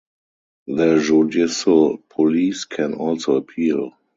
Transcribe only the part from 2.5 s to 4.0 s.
can also appeal.